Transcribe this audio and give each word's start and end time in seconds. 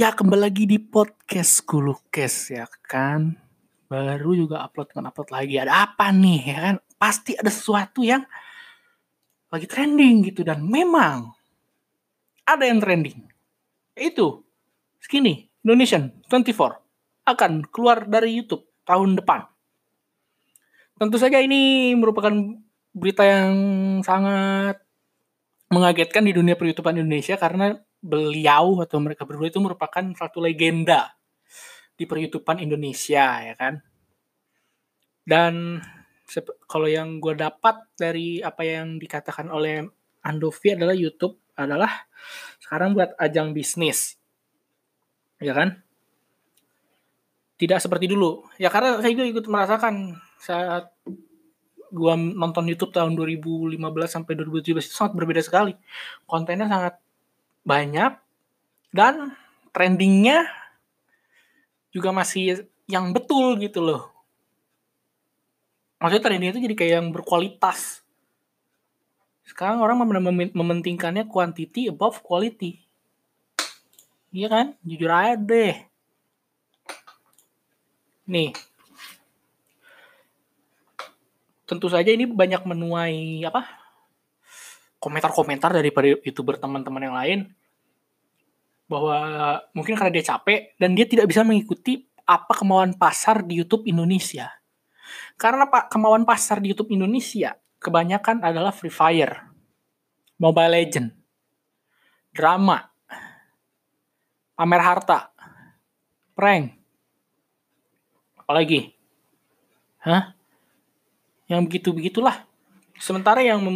Ya 0.00 0.16
kembali 0.16 0.48
lagi 0.48 0.64
di 0.64 0.80
podcast 0.80 1.60
Kulukes 1.68 2.48
ya 2.48 2.64
kan. 2.88 3.36
Baru 3.84 4.32
juga 4.32 4.64
upload 4.64 4.96
kan 4.96 5.04
upload 5.04 5.28
lagi. 5.28 5.60
Ada 5.60 5.92
apa 5.92 6.08
nih 6.08 6.40
ya 6.40 6.58
kan? 6.64 6.74
Pasti 6.96 7.36
ada 7.36 7.52
sesuatu 7.52 8.00
yang 8.00 8.24
lagi 9.52 9.68
trending 9.68 10.24
gitu 10.24 10.40
dan 10.40 10.64
memang 10.64 11.36
ada 12.48 12.64
yang 12.64 12.80
trending. 12.80 13.28
Itu 13.92 14.40
Skinny 15.04 15.52
Indonesian 15.68 16.16
24 16.32 16.80
akan 17.28 17.68
keluar 17.68 18.08
dari 18.08 18.40
YouTube 18.40 18.64
tahun 18.88 19.20
depan. 19.20 19.52
Tentu 20.96 21.20
saja 21.20 21.44
ini 21.44 21.92
merupakan 21.92 22.32
berita 22.96 23.28
yang 23.28 23.52
sangat 24.00 24.80
mengagetkan 25.68 26.24
di 26.24 26.32
dunia 26.32 26.56
per 26.56 26.72
Indonesia 26.72 27.36
karena 27.36 27.76
beliau 28.00 28.80
atau 28.80 28.98
mereka 28.98 29.28
berdua 29.28 29.52
itu 29.52 29.60
merupakan 29.60 30.04
satu 30.16 30.40
legenda 30.40 31.12
di 31.94 32.08
per 32.08 32.18
Indonesia 32.58 33.44
ya 33.44 33.54
kan. 33.54 33.76
Dan 35.20 35.78
kalau 36.64 36.88
yang 36.88 37.20
gue 37.20 37.36
dapat 37.36 37.76
dari 37.98 38.40
apa 38.40 38.64
yang 38.64 38.96
dikatakan 38.96 39.52
oleh 39.52 39.84
Andovi 40.24 40.76
adalah 40.76 40.96
YouTube 40.96 41.40
adalah 41.56 42.08
sekarang 42.60 42.96
buat 42.96 43.12
ajang 43.20 43.52
bisnis. 43.52 44.16
Ya 45.40 45.52
kan? 45.52 45.80
Tidak 47.60 47.76
seperti 47.76 48.08
dulu. 48.08 48.48
Ya 48.56 48.72
karena 48.72 49.00
saya 49.04 49.12
juga 49.12 49.28
ikut 49.28 49.46
merasakan 49.48 50.16
saat 50.40 50.88
gua 51.92 52.14
nonton 52.16 52.64
YouTube 52.70 52.94
tahun 52.94 53.18
2015 53.18 53.76
sampai 54.08 54.32
2017 54.38 54.88
itu 54.88 54.94
sangat 54.96 55.12
berbeda 55.12 55.42
sekali. 55.44 55.76
Kontennya 56.24 56.70
sangat 56.70 56.94
banyak 57.62 58.16
dan 58.90 59.34
trendingnya 59.70 60.50
juga 61.94 62.10
masih 62.10 62.66
yang 62.90 63.14
betul 63.14 63.58
gitu 63.58 63.82
loh. 63.82 64.10
Maksudnya 66.00 66.24
trending 66.24 66.50
itu 66.56 66.60
jadi 66.64 66.76
kayak 66.78 66.94
yang 67.02 67.08
berkualitas. 67.12 68.00
Sekarang 69.44 69.82
orang 69.82 70.00
mem 70.00 70.50
mementingkannya 70.54 71.28
quantity 71.28 71.90
above 71.90 72.22
quality. 72.24 72.80
Iya 74.30 74.48
kan? 74.48 74.66
Jujur 74.86 75.10
aja 75.10 75.34
deh. 75.34 75.74
Nih, 78.30 78.54
tentu 81.70 81.90
saja 81.90 82.10
ini 82.10 82.26
banyak 82.30 82.62
menuai 82.62 83.42
apa 83.46 83.66
komentar-komentar 84.98 85.74
dari 85.74 85.90
youtuber 86.22 86.58
teman-teman 86.58 87.02
yang 87.06 87.16
lain 87.18 87.40
bahwa 88.90 89.18
mungkin 89.70 89.94
karena 89.94 90.10
dia 90.10 90.34
capek 90.34 90.74
dan 90.74 90.98
dia 90.98 91.06
tidak 91.06 91.30
bisa 91.30 91.46
mengikuti 91.46 92.10
apa 92.26 92.58
kemauan 92.58 92.98
pasar 92.98 93.46
di 93.46 93.62
YouTube 93.62 93.86
Indonesia. 93.86 94.50
Karena 95.38 95.70
pak 95.70 95.94
kemauan 95.94 96.26
pasar 96.26 96.58
di 96.58 96.74
YouTube 96.74 96.90
Indonesia 96.90 97.54
kebanyakan 97.78 98.42
adalah 98.42 98.74
Free 98.74 98.90
Fire, 98.90 99.46
Mobile 100.42 100.74
Legend, 100.74 101.08
drama, 102.34 102.82
pamer 104.58 104.82
harta, 104.82 105.30
prank, 106.34 106.74
apalagi, 108.42 108.90
hah? 110.02 110.34
yang 111.50 111.66
begitu 111.66 111.90
begitulah 111.90 112.46
sementara 112.94 113.42
yang 113.42 113.58
mem 113.58 113.74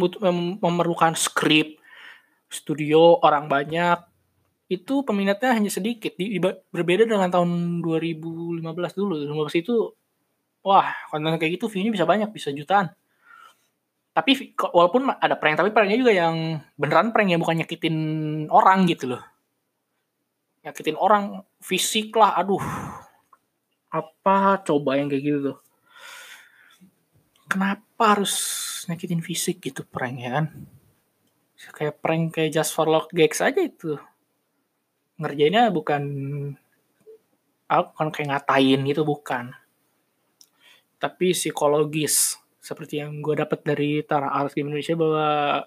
memerlukan 0.63 1.11
skrip 1.19 1.75
studio 2.47 3.19
orang 3.19 3.51
banyak 3.51 3.99
itu 4.65 5.05
peminatnya 5.05 5.53
hanya 5.53 5.69
sedikit 5.69 6.17
di, 6.17 6.41
berbeda 6.41 7.05
dengan 7.05 7.29
tahun 7.29 7.81
2015 7.85 8.65
dulu. 8.97 9.13
2015 9.29 9.61
itu 9.61 9.93
wah 10.65 10.89
konten 11.13 11.37
kayak 11.37 11.61
gitu 11.61 11.69
view-nya 11.69 11.93
bisa 11.93 12.05
banyak 12.09 12.29
bisa 12.33 12.49
jutaan. 12.49 12.89
Tapi 14.15 14.57
walaupun 14.57 15.11
ada 15.11 15.35
prank 15.37 15.59
tapi 15.59 15.69
pranknya 15.69 15.99
juga 16.01 16.13
yang 16.15 16.57
beneran 16.79 17.13
prank 17.13 17.29
ya 17.29 17.37
bukan 17.37 17.61
nyakitin 17.61 17.97
orang 18.49 18.89
gitu 18.89 19.13
loh. 19.13 19.21
Nyakitin 20.65 20.97
orang 20.97 21.45
fisik 21.61 22.17
lah 22.17 22.33
aduh. 22.33 22.63
Apa 23.93 24.65
coba 24.65 24.97
yang 24.97 25.13
kayak 25.13 25.23
gitu 25.23 25.39
tuh. 25.53 25.57
Kenapa 27.45 28.17
harus 28.17 28.33
nyakitin 28.89 29.21
fisik 29.21 29.61
gitu 29.61 29.85
prank 29.85 30.17
ya 30.17 30.41
kan? 30.41 30.45
Kayak 31.69 32.01
prank 32.01 32.33
kayak 32.33 32.49
just 32.49 32.73
for 32.73 32.89
love 32.89 33.05
gags 33.13 33.45
aja 33.45 33.61
itu 33.61 34.01
ngerjainnya 35.15 35.71
bukan 35.71 36.03
aku 37.65 37.89
kan 37.97 38.09
kayak 38.13 38.27
ngatain 38.31 38.79
gitu 38.85 39.01
bukan. 39.07 39.55
Tapi 40.99 41.35
psikologis 41.35 42.39
seperti 42.61 42.97
yang 43.01 43.21
gue 43.21 43.37
dapat 43.37 43.61
dari 43.61 44.01
Tara 44.01 44.33
Arts 44.33 44.57
di 44.57 44.65
Indonesia 44.65 44.97
bahwa 44.97 45.61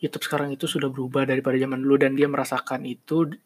YouTube 0.00 0.24
sekarang 0.24 0.48
itu 0.56 0.64
sudah 0.64 0.88
berubah 0.88 1.28
daripada 1.28 1.60
zaman 1.60 1.84
dulu 1.84 2.00
dan 2.00 2.16
dia 2.16 2.24
merasakan 2.24 2.88
itu. 2.88 3.36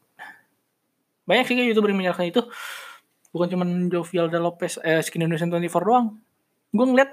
Banyak 1.26 1.44
sih 1.50 1.56
youtuber 1.58 1.90
yang 1.90 1.98
menyalahkan 1.98 2.30
itu 2.30 2.42
bukan 3.34 3.50
cuma 3.50 3.66
Jovial 3.90 4.30
dan 4.30 4.46
Lopez 4.46 4.78
eh, 4.86 5.02
Skin 5.02 5.26
Indonesian 5.26 5.50
24 5.50 5.82
doang. 5.82 6.06
Gue 6.70 6.86
ngeliat 6.86 7.10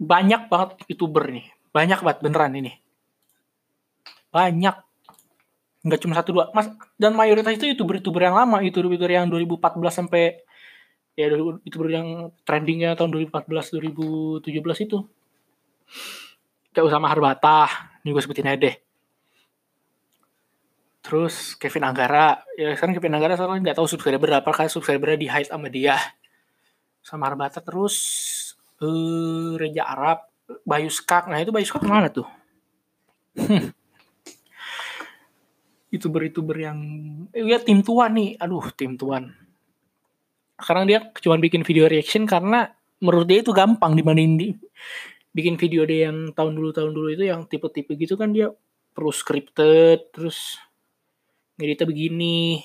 banyak 0.00 0.48
banget 0.48 0.70
youtuber 0.88 1.28
nih. 1.28 1.46
Banyak 1.76 2.00
banget 2.00 2.18
beneran 2.24 2.56
ini. 2.56 2.72
Banyak 4.32 4.93
nggak 5.84 6.00
cuma 6.00 6.16
satu 6.16 6.32
dua 6.32 6.48
mas 6.56 6.72
dan 6.96 7.12
mayoritas 7.12 7.60
itu 7.60 7.76
youtuber 7.76 8.00
youtuber 8.00 8.24
yang 8.24 8.34
lama 8.34 8.64
youtuber 8.64 8.88
youtuber 8.88 9.12
yang 9.12 9.28
2014 9.28 9.84
sampai 9.92 10.40
ya 11.12 11.28
youtuber 11.62 11.92
yang 11.92 12.32
trendingnya 12.48 12.96
tahun 12.96 13.12
2014 13.28 14.40
2017 14.40 14.48
itu 14.88 14.98
kayak 16.72 16.84
Usama 16.88 17.12
Harbata 17.12 17.68
ini 18.00 18.16
gue 18.16 18.22
sebutin 18.24 18.48
aja 18.48 18.58
deh 18.64 18.76
Terus 21.04 21.52
Kevin 21.60 21.84
Anggara, 21.84 22.40
ya 22.56 22.72
sekarang 22.72 22.96
Kevin 22.96 23.20
Anggara 23.20 23.36
soalnya 23.36 23.60
nggak 23.60 23.76
tahu 23.76 23.84
subscriber 23.84 24.24
berapa 24.24 24.50
kan 24.56 24.72
subscriber 24.72 25.12
di 25.20 25.28
hide 25.28 25.52
sama 25.52 25.68
dia. 25.68 26.00
Sama 27.04 27.28
Arbata 27.28 27.60
terus 27.60 27.92
uh, 28.80 29.52
Reja 29.60 29.84
Arab, 29.84 30.24
Bayu 30.64 30.88
Skak. 30.88 31.28
Nah 31.28 31.44
itu 31.44 31.52
Bayu 31.52 31.68
Skak 31.68 31.84
mana 31.84 32.08
tuh? 32.08 32.24
Youtuber-youtuber 35.94 36.58
yang 36.58 36.78
ya 37.30 37.62
tim 37.62 37.86
tuan 37.86 38.18
nih. 38.18 38.34
Aduh, 38.42 38.66
tim 38.74 38.98
tuan. 38.98 39.30
Sekarang 40.58 40.90
dia 40.90 41.06
cuma 41.22 41.38
bikin 41.38 41.62
video 41.62 41.86
reaction 41.86 42.26
karena 42.26 42.74
menurut 42.98 43.26
dia 43.30 43.42
itu 43.42 43.54
gampang 43.54 43.94
dibanding 43.94 44.38
di, 44.38 44.48
bikin 45.34 45.58
video 45.58 45.82
dia 45.86 46.10
yang 46.10 46.30
tahun 46.30 46.54
dulu 46.54 46.70
tahun 46.70 46.90
dulu 46.94 47.08
itu 47.10 47.24
yang 47.26 47.44
tipe-tipe 47.50 47.94
gitu 47.98 48.14
kan 48.14 48.30
dia 48.30 48.54
perlu 48.94 49.10
scripted 49.10 50.14
terus 50.14 50.58
ngeditnya 51.58 51.86
begini. 51.86 52.62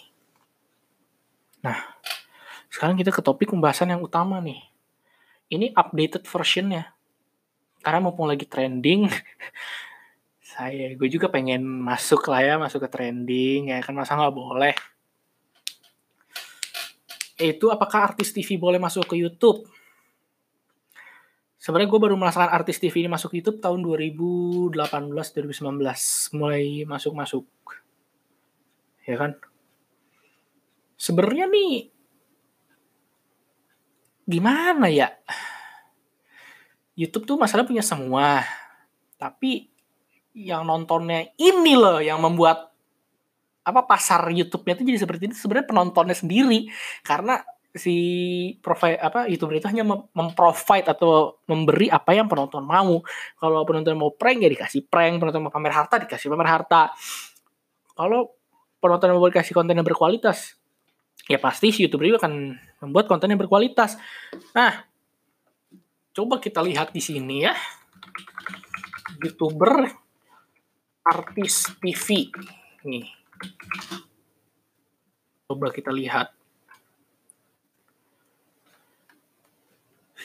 Nah, 1.66 1.78
sekarang 2.70 2.96
kita 2.96 3.10
ke 3.10 3.22
topik 3.26 3.50
pembahasan 3.52 3.90
yang 3.90 4.02
utama 4.02 4.38
nih. 4.40 4.62
Ini 5.50 5.74
updated 5.74 6.30
versionnya. 6.30 6.94
Karena 7.82 8.00
mumpung 8.06 8.30
lagi 8.30 8.46
trending, 8.46 9.08
saya 10.60 10.92
gue 10.92 11.08
juga 11.08 11.32
pengen 11.32 11.64
masuk 11.64 12.28
lah 12.28 12.44
ya, 12.44 12.56
masuk 12.60 12.84
ke 12.84 12.90
trending 12.92 13.72
ya 13.72 13.80
kan 13.80 13.96
masa 13.96 14.20
nggak 14.20 14.36
boleh. 14.36 14.76
Itu 17.40 17.72
apakah 17.72 18.12
artis 18.12 18.36
TV 18.36 18.60
boleh 18.60 18.76
masuk 18.76 19.08
ke 19.08 19.16
YouTube? 19.16 19.64
Sebenarnya 21.56 21.88
gue 21.88 22.02
baru 22.04 22.20
merasakan 22.20 22.52
artis 22.52 22.76
TV 22.76 23.08
ini 23.08 23.08
masuk 23.08 23.40
YouTube 23.40 23.64
tahun 23.64 23.80
2018-2019, 23.88 24.76
mulai 26.36 26.84
masuk-masuk. 26.84 27.48
Ya 29.08 29.16
kan? 29.16 29.40
Sebenarnya 31.00 31.48
nih 31.48 31.88
gimana 34.28 34.92
ya? 34.92 35.16
YouTube 37.00 37.24
tuh 37.24 37.40
masalah 37.40 37.64
punya 37.64 37.84
semua. 37.84 38.44
Tapi 39.16 39.79
yang 40.34 40.66
nontonnya 40.66 41.34
ini 41.40 41.74
loh 41.74 42.00
yang 42.00 42.22
membuat 42.22 42.70
apa 43.66 43.86
pasar 43.86 44.26
YouTube-nya 44.30 44.80
itu 44.80 44.84
jadi 44.88 45.00
seperti 45.02 45.24
itu 45.30 45.36
sebenarnya 45.38 45.68
penontonnya 45.70 46.16
sendiri 46.18 46.70
karena 47.06 47.44
si 47.70 47.96
profile 48.66 48.98
apa 48.98 49.30
YouTuber 49.30 49.62
itu 49.62 49.70
hanya 49.70 49.86
memprovide 49.86 50.90
atau 50.90 51.38
memberi 51.46 51.86
apa 51.86 52.18
yang 52.18 52.26
penonton 52.26 52.66
mau. 52.66 53.06
Kalau 53.38 53.62
penonton 53.62 53.94
mau 53.94 54.10
prank 54.10 54.42
ya 54.42 54.50
dikasih 54.50 54.90
prank, 54.90 55.22
penonton 55.22 55.46
mau 55.46 55.54
pamer 55.54 55.74
harta 55.74 56.02
dikasih 56.02 56.34
pamer 56.34 56.50
harta. 56.50 56.90
Kalau 57.94 58.34
penonton 58.82 59.14
mau 59.14 59.22
kasih 59.30 59.54
konten 59.54 59.78
yang 59.78 59.86
berkualitas, 59.86 60.58
ya 61.30 61.38
pasti 61.38 61.70
si 61.70 61.86
YouTuber 61.86 62.10
juga 62.10 62.26
akan 62.26 62.58
membuat 62.90 63.06
konten 63.06 63.30
yang 63.30 63.38
berkualitas. 63.38 64.02
Nah, 64.58 64.90
coba 66.16 66.42
kita 66.42 66.66
lihat 66.66 66.90
di 66.90 67.02
sini 67.04 67.46
ya. 67.46 67.54
YouTuber 69.20 70.09
artis 71.10 71.74
TV. 71.82 72.30
Nih. 72.86 73.10
Coba 75.50 75.74
kita 75.74 75.90
lihat. 75.90 76.30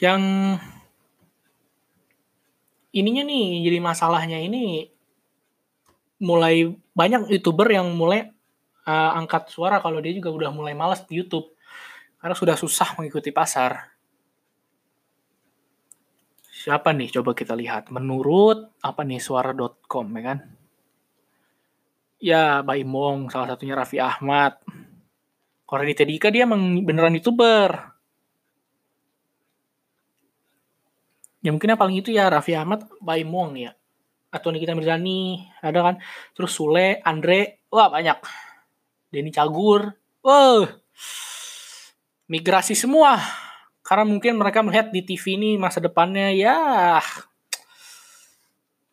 Yang 0.03 0.23
ininya 2.93 3.23
nih 3.25 3.65
jadi 3.65 3.79
masalahnya 3.81 4.39
ini 4.43 4.91
mulai 6.21 6.71
banyak 6.95 7.31
youtuber 7.31 7.67
yang 7.71 7.91
mulai 7.95 8.31
uh, 8.87 9.11
angkat 9.19 9.51
suara 9.51 9.83
kalau 9.83 9.99
dia 9.99 10.15
juga 10.15 10.31
udah 10.31 10.51
mulai 10.55 10.75
malas 10.77 11.03
di 11.07 11.19
YouTube 11.19 11.55
karena 12.19 12.35
sudah 12.37 12.57
susah 12.59 12.95
mengikuti 12.99 13.31
pasar. 13.35 13.95
Siapa 16.49 16.97
nih? 16.97 17.13
Coba 17.13 17.37
kita 17.37 17.53
lihat. 17.53 17.93
Menurut 17.93 18.73
apa 18.81 19.05
nih 19.05 19.21
suara.com 19.21 20.07
ya 20.17 20.23
kan? 20.33 20.39
Ya, 22.19 22.63
Baimong, 22.67 23.31
salah 23.31 23.55
satunya 23.55 23.79
Raffi 23.79 23.99
Ahmad. 24.03 24.59
Kalau 25.65 25.79
Raditya 25.81 26.07
Dika 26.07 26.29
dia 26.31 26.47
emang 26.47 26.85
beneran 26.87 27.17
youtuber. 27.17 27.95
Ya 31.45 31.53
mungkin 31.53 31.75
yang 31.75 31.81
paling 31.81 32.01
itu 32.01 32.11
ya 32.15 32.31
Raffi 32.33 32.57
Ahmad, 32.57 32.89
Baimong 33.03 33.59
ya. 33.59 33.73
Atau 34.33 34.51
Nikita 34.51 34.75
Mirzani, 34.75 35.45
ada 35.61 35.81
kan. 35.85 35.95
Terus 36.33 36.53
Sule, 36.55 37.03
Andre, 37.05 37.65
wah 37.69 37.93
banyak. 37.93 38.19
Denny 39.13 39.31
Cagur, 39.31 39.95
wah. 40.25 40.67
Migrasi 42.25 42.73
semua 42.73 43.21
karena 43.85 44.09
mungkin 44.09 44.41
mereka 44.41 44.65
melihat 44.65 44.89
di 44.89 45.05
TV 45.05 45.37
ini 45.37 45.61
masa 45.61 45.77
depannya 45.77 46.33
ya 46.33 46.57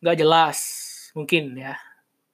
nggak 0.04 0.18
jelas 0.20 0.58
mungkin 1.16 1.56
ya 1.56 1.72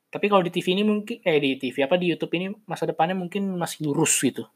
tapi 0.08 0.24
kalau 0.32 0.40
di 0.40 0.48
TV 0.48 0.72
ini 0.72 0.84
mungkin 0.88 1.20
eh 1.20 1.36
di 1.36 1.60
TV 1.60 1.84
apa 1.84 2.00
di 2.00 2.08
YouTube 2.08 2.32
ini 2.40 2.48
masa 2.64 2.88
depannya 2.88 3.12
mungkin 3.12 3.52
masih 3.60 3.84
lurus 3.84 4.16
gitu. 4.24 4.48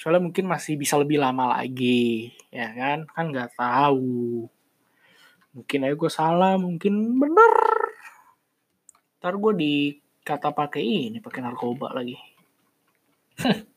Soalnya 0.00 0.24
mungkin 0.24 0.48
masih 0.48 0.80
bisa 0.80 0.96
lebih 0.96 1.20
lama 1.20 1.52
lagi 1.60 2.32
ya 2.48 2.72
kan? 2.72 3.04
Kan 3.12 3.28
nggak 3.28 3.52
tahu. 3.60 4.48
Mungkin 5.52 5.84
aja 5.84 5.94
gue 6.00 6.10
salah 6.12 6.56
mungkin 6.56 7.20
bener. 7.20 7.54
Ntar 9.20 9.36
gue 9.36 9.52
di 9.52 9.74
kata 10.24 10.48
pakai 10.56 11.12
ini 11.12 11.20
pakai 11.20 11.44
narkoba 11.44 11.92
lagi. 11.92 12.16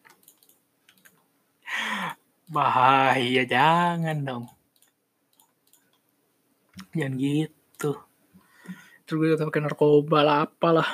Bahaya 2.53 3.43
jangan 3.43 4.17
dong. 4.23 4.45
Jangan 6.95 7.19
gitu 7.19 8.10
terus 9.11 9.35
gue 9.35 9.35
pakai 9.35 9.59
narkoba 9.59 10.19
lah 10.23 10.37
apalah. 10.47 10.87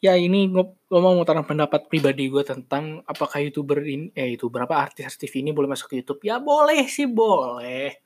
Ya 0.00 0.16
ini 0.16 0.48
gue, 0.48 0.64
gue 0.64 0.98
mau 0.98 1.12
mengutarakan 1.12 1.44
pendapat 1.44 1.92
pribadi 1.92 2.32
gue 2.32 2.40
tentang 2.40 3.04
apakah 3.04 3.44
youtuber 3.44 3.84
ini 3.84 4.08
eh 4.16 4.34
itu 4.34 4.48
berapa 4.48 4.72
artis 4.72 5.20
TV 5.20 5.44
ini 5.44 5.52
boleh 5.52 5.68
masuk 5.68 5.92
ke 5.92 6.00
YouTube. 6.00 6.24
Ya 6.24 6.40
boleh 6.40 6.88
sih 6.88 7.04
boleh. 7.04 8.00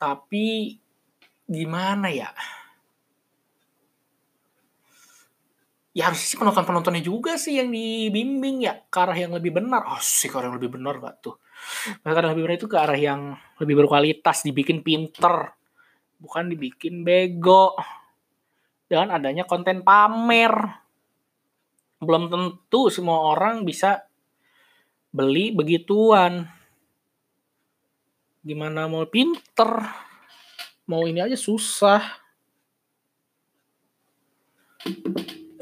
Tapi 0.00 0.80
gimana 1.44 2.08
ya? 2.08 2.32
Ya 5.92 6.08
harus 6.08 6.24
sih 6.24 6.40
penonton-penontonnya 6.40 7.04
juga 7.04 7.36
sih 7.36 7.60
yang 7.60 7.68
dibimbing 7.68 8.64
ya 8.64 8.80
ke 8.88 8.98
arah 8.98 9.18
yang 9.18 9.36
lebih 9.36 9.60
benar. 9.60 9.84
Oh 9.84 10.00
sih 10.00 10.32
ke 10.32 10.40
arah 10.40 10.48
yang 10.48 10.56
lebih 10.56 10.80
benar 10.80 10.96
gak 11.04 11.20
tuh? 11.20 11.36
Ke 12.00 12.06
arah 12.08 12.24
yang 12.24 12.32
lebih 12.32 12.44
benar 12.48 12.56
itu 12.56 12.66
ke 12.70 12.78
arah 12.80 12.98
yang 12.98 13.20
lebih 13.62 13.74
berkualitas, 13.84 14.46
dibikin 14.46 14.82
pinter, 14.86 15.57
bukan 16.18 16.50
dibikin 16.52 17.02
bego. 17.02 17.74
Dengan 18.88 19.16
adanya 19.20 19.44
konten 19.44 19.80
pamer. 19.86 20.52
Belum 21.98 22.30
tentu 22.30 22.90
semua 22.92 23.34
orang 23.34 23.66
bisa 23.66 24.06
beli 25.10 25.50
begituan. 25.50 26.46
Gimana 28.44 28.86
mau 28.86 29.06
pinter? 29.08 29.70
Mau 30.88 31.04
ini 31.04 31.20
aja 31.20 31.36
susah 31.36 32.28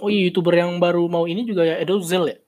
oh 0.01 0.09
iya 0.13 0.29
youtuber 0.29 0.55
yang 0.55 0.77
baru 0.79 1.09
mau 1.09 1.25
ini 1.25 1.43
juga 1.43 1.65
ya 1.65 1.77
Edozel 1.81 2.25
ya 2.31 2.39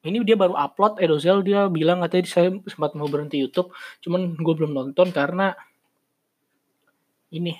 ini 0.00 0.24
dia 0.24 0.36
baru 0.36 0.56
upload 0.56 0.98
Edozel 0.98 1.44
dia 1.44 1.68
bilang 1.68 2.00
katanya 2.04 2.26
saya 2.26 2.48
sempat 2.66 2.96
mau 2.96 3.06
berhenti 3.06 3.38
YouTube 3.38 3.70
cuman 4.02 4.34
gue 4.36 4.54
belum 4.56 4.72
nonton 4.72 5.12
karena 5.14 5.54
ini. 7.30 7.54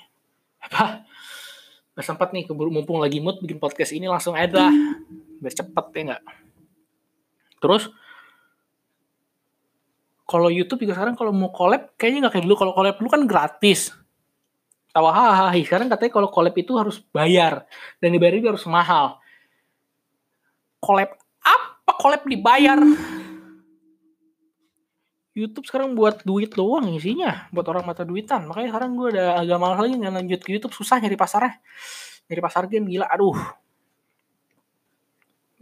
Apa? 0.60 1.06
Gak 1.96 2.06
sempat 2.06 2.30
nih 2.30 2.46
keburu 2.46 2.70
mumpung 2.70 3.02
lagi 3.02 3.18
mood 3.18 3.42
bikin 3.42 3.58
podcast 3.58 3.90
ini 3.94 4.06
langsung 4.06 4.38
ada 4.38 4.70
biar 5.40 5.54
cepet 5.54 5.86
ya 5.96 6.00
nggak? 6.12 6.22
Terus 7.60 7.82
kalau 10.30 10.46
YouTube 10.46 10.86
juga 10.86 10.94
sekarang 10.94 11.18
kalau 11.18 11.34
mau 11.34 11.50
collab 11.50 11.98
kayaknya 11.98 12.28
nggak 12.28 12.34
kayak 12.38 12.44
dulu. 12.46 12.56
Kalau 12.56 12.72
collab 12.76 12.94
dulu 13.02 13.08
kan 13.10 13.22
gratis. 13.26 13.90
Tawa 14.90 15.10
hahaha 15.14 15.54
sekarang 15.58 15.86
katanya 15.90 16.12
kalau 16.14 16.28
collab 16.30 16.54
itu 16.54 16.72
harus 16.78 17.02
bayar. 17.10 17.66
Dan 17.98 18.14
dibayar 18.14 18.38
itu 18.38 18.46
harus 18.46 18.62
mahal. 18.70 19.18
Collab 20.78 21.10
apa 21.42 21.92
collab 21.98 22.22
dibayar 22.26 22.78
YouTube 25.30 25.62
sekarang 25.62 25.94
buat 25.94 26.26
duit 26.26 26.50
doang 26.52 26.90
isinya 26.90 27.46
buat 27.54 27.62
orang 27.70 27.86
mata 27.86 28.02
duitan. 28.02 28.50
Makanya 28.50 28.74
sekarang 28.74 28.90
gue 28.98 29.08
udah 29.14 29.28
agak 29.38 29.58
malas 29.62 29.78
lagi 29.78 29.94
nggak 29.94 30.14
lanjut 30.14 30.40
ke 30.42 30.50
YouTube 30.58 30.74
susah 30.74 30.98
nyari 30.98 31.14
pasarnya. 31.14 31.54
Nyari 32.26 32.40
pasar 32.42 32.62
game 32.66 32.86
gila 32.90 33.06
aduh. 33.06 33.38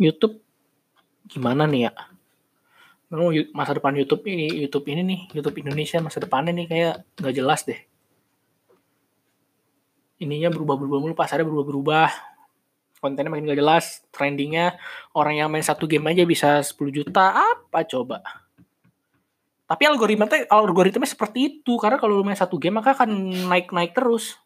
YouTube 0.01 0.41
gimana 1.29 1.69
nih 1.69 1.91
ya? 1.91 1.93
Masa 3.53 3.77
depan 3.77 3.93
YouTube 3.97 4.25
ini 4.29 4.53
YouTube 4.65 4.89
ini 4.89 5.01
nih 5.05 5.21
YouTube 5.37 5.61
Indonesia 5.61 6.01
masa 6.01 6.21
depannya 6.21 6.53
nih 6.57 6.67
kayak 6.69 6.95
nggak 7.21 7.35
jelas 7.37 7.65
deh. 7.69 7.81
Ininya 10.19 10.51
berubah-berubah 10.51 10.99
mulu, 10.99 11.15
pasarnya 11.15 11.47
berubah-berubah. 11.47 12.11
Kontennya 12.99 13.31
makin 13.31 13.47
gak 13.47 13.63
jelas, 13.63 14.03
trendingnya. 14.11 14.75
Orang 15.15 15.39
yang 15.39 15.47
main 15.47 15.63
satu 15.63 15.87
game 15.87 16.11
aja 16.11 16.27
bisa 16.27 16.59
10 16.59 16.91
juta, 16.91 17.31
apa 17.31 17.87
coba? 17.87 18.48
Tapi 19.69 19.85
algoritma 19.85 20.25
algoritmanya 20.49 21.13
seperti 21.13 21.61
itu, 21.61 21.77
karena 21.77 22.01
kalau 22.01 22.17
lu 22.17 22.25
main 22.25 22.41
satu 22.41 22.57
game 22.57 22.81
maka 22.81 22.97
akan 22.97 23.13
naik-naik 23.53 23.93
terus. 23.93 24.41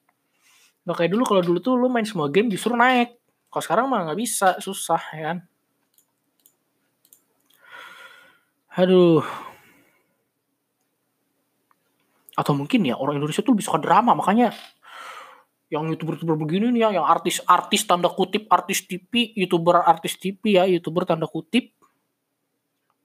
Gak 0.82 0.98
kayak 0.98 1.14
dulu, 1.14 1.22
kalau 1.22 1.42
dulu 1.46 1.58
tuh 1.62 1.78
lu 1.78 1.86
main 1.86 2.02
semua 2.02 2.26
game 2.26 2.50
justru 2.50 2.74
naik. 2.74 3.14
Kalau 3.46 3.62
sekarang 3.62 3.86
mah 3.86 4.02
nggak 4.10 4.18
bisa, 4.18 4.58
susah 4.58 4.98
ya 5.14 5.22
kan. 5.30 5.38
Aduh. 8.82 9.22
Atau 12.34 12.58
mungkin 12.58 12.82
ya 12.82 12.98
orang 12.98 13.22
Indonesia 13.22 13.46
tuh 13.46 13.54
bisa 13.54 13.70
ke 13.70 13.78
drama, 13.78 14.18
makanya 14.18 14.50
yang 15.70 15.86
youtuber-youtuber 15.86 16.34
begini 16.34 16.74
nih 16.74 16.82
ya, 16.82 16.88
yang 16.98 17.06
artis-artis 17.06 17.86
tanda 17.86 18.10
kutip 18.10 18.50
artis 18.50 18.84
TV, 18.90 19.30
youtuber 19.38 19.86
artis 19.86 20.18
TV 20.18 20.58
ya, 20.58 20.66
youtuber 20.66 21.06
tanda 21.06 21.30
kutip, 21.30 21.78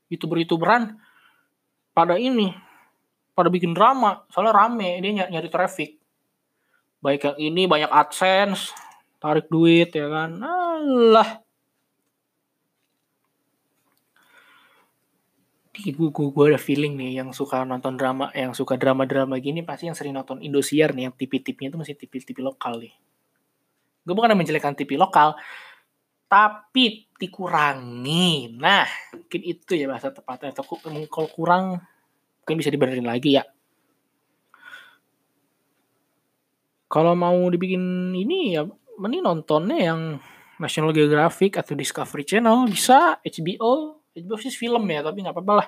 youtuber-youtuberan 0.10 0.98
pada 1.98 2.14
ini, 2.14 2.54
pada 3.34 3.50
bikin 3.50 3.74
drama, 3.74 4.22
soalnya 4.30 4.54
rame, 4.54 5.02
dia 5.02 5.10
ny 5.10 5.26
nyari 5.34 5.50
traffic. 5.50 5.98
Baik 7.02 7.26
yang 7.26 7.38
ini 7.50 7.66
banyak 7.66 7.90
AdSense, 7.90 8.70
tarik 9.18 9.50
duit 9.50 9.90
ya 9.90 10.06
kan, 10.06 10.38
Allah. 10.38 11.42
gue, 15.78 16.10
gue, 16.10 16.28
gue 16.34 16.46
ada 16.50 16.58
feeling 16.58 16.98
nih 16.98 17.22
yang 17.22 17.30
suka 17.34 17.62
nonton 17.62 17.98
drama, 17.98 18.34
yang 18.34 18.54
suka 18.54 18.78
drama-drama 18.78 19.38
gini 19.38 19.62
pasti 19.62 19.86
yang 19.86 19.94
sering 19.94 20.14
nonton 20.14 20.42
Indosiar 20.42 20.94
nih, 20.94 21.10
yang 21.10 21.14
TV-TV-nya 21.14 21.70
itu 21.74 21.78
masih 21.78 21.94
TV-TV 21.98 22.42
lokal 22.42 22.82
nih. 22.82 22.94
Gue 24.02 24.14
bukan 24.18 24.34
menjelekkan 24.34 24.74
TV 24.74 24.98
lokal, 24.98 25.38
tapi 26.26 27.06
dikurangi. 27.22 28.58
Nah, 28.58 28.90
mungkin 29.28 29.44
itu 29.44 29.76
ya 29.76 29.92
bahasa 29.92 30.08
tepatnya. 30.16 30.56
Atau 30.56 30.64
kalau 31.12 31.30
kurang, 31.36 31.84
mungkin 32.40 32.56
bisa 32.56 32.72
dibenerin 32.72 33.04
lagi 33.04 33.36
ya. 33.36 33.44
Kalau 36.88 37.12
mau 37.20 37.36
dibikin 37.52 38.16
ini 38.16 38.56
ya, 38.56 38.64
mending 38.96 39.28
nontonnya 39.28 39.92
yang 39.92 40.24
National 40.56 40.96
Geographic 40.96 41.60
atau 41.60 41.76
Discovery 41.76 42.24
Channel. 42.24 42.72
Bisa 42.72 43.20
HBO 43.20 44.00
HBO 44.18 44.36
sih 44.42 44.50
film 44.50 44.82
ya 44.90 45.06
tapi 45.06 45.22
nggak 45.22 45.36
apa-apa 45.36 45.54
lah. 45.54 45.68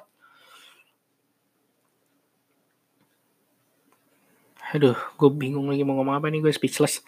Aduh 4.74 4.98
gue 4.98 5.30
bingung 5.34 5.70
lagi 5.70 5.86
mau 5.86 5.98
ngomong 5.98 6.18
apa 6.18 6.32
nih 6.34 6.42
gue 6.42 6.54
speechless. 6.54 7.06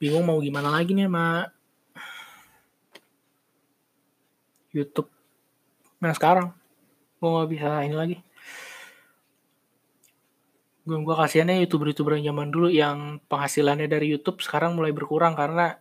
Bingung 0.00 0.24
mau 0.24 0.40
gimana 0.40 0.72
lagi 0.72 0.96
nih 0.96 1.10
sama 1.10 1.48
YouTube 4.74 5.13
nah 6.04 6.12
sekarang? 6.12 6.52
Gue 7.16 7.28
gak 7.32 7.48
bisa 7.48 7.68
ini 7.80 7.96
lagi. 7.96 8.16
Gue 10.84 11.00
gue 11.00 11.16
kasihannya 11.16 11.64
youtuber 11.64 11.88
youtuber 11.88 12.20
yang 12.20 12.36
zaman 12.36 12.52
dulu 12.52 12.68
yang 12.68 13.24
penghasilannya 13.24 13.88
dari 13.88 14.12
YouTube 14.12 14.44
sekarang 14.44 14.76
mulai 14.76 14.92
berkurang 14.92 15.32
karena 15.32 15.80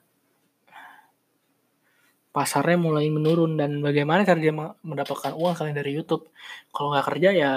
pasarnya 2.32 2.80
mulai 2.80 3.12
menurun. 3.12 3.60
Dan 3.60 3.84
bagaimana 3.84 4.24
cara 4.24 4.40
dia 4.40 4.56
mendapatkan 4.56 5.36
uang 5.36 5.54
kalian 5.60 5.76
dari 5.76 5.92
YouTube? 5.92 6.32
Kalau 6.72 6.96
nggak 6.96 7.06
kerja 7.12 7.30
ya 7.36 7.52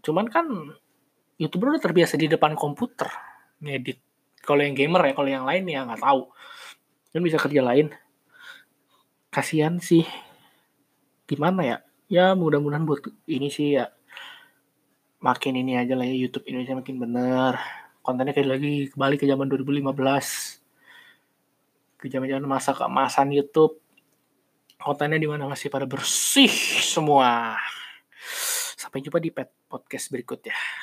cuman 0.00 0.26
kan 0.26 0.46
youtuber 1.38 1.76
udah 1.76 1.82
terbiasa 1.86 2.18
di 2.18 2.26
depan 2.26 2.58
komputer 2.58 3.06
ngedit. 3.62 4.02
Kalau 4.42 4.66
yang 4.66 4.74
gamer 4.74 5.06
ya 5.06 5.12
kalau 5.14 5.30
yang 5.30 5.46
lain 5.46 5.70
ya 5.70 5.86
nggak 5.86 6.02
tahu. 6.02 6.26
Kan 7.14 7.22
bisa 7.22 7.38
kerja 7.38 7.62
lain. 7.62 7.94
Kasihan 9.30 9.78
sih 9.78 10.02
gimana 11.30 11.62
ya? 11.62 11.78
Ya 12.10 12.34
mudah-mudahan 12.34 12.82
buat 12.82 13.06
ini 13.30 13.46
sih 13.54 13.78
ya. 13.78 13.94
Makin 15.22 15.54
ini 15.62 15.78
aja 15.78 15.94
lah 15.94 16.02
ya 16.02 16.16
YouTube 16.18 16.42
Indonesia 16.50 16.74
makin 16.74 16.98
bener. 16.98 17.54
Kontennya 18.02 18.34
kayak 18.34 18.50
lagi 18.58 18.90
kembali 18.90 19.14
ke 19.14 19.30
zaman 19.30 19.46
2015 19.46 19.94
ke 22.00 22.08
zaman 22.10 22.42
masa 22.42 22.74
keemasan 22.74 23.30
YouTube. 23.30 23.78
Kontennya 24.80 25.22
di 25.22 25.30
mana 25.30 25.46
masih 25.46 25.70
pada 25.70 25.86
bersih 25.86 26.50
semua. 26.82 27.54
Sampai 28.74 29.04
jumpa 29.06 29.22
di 29.22 29.30
podcast 29.70 30.10
berikutnya 30.10 30.79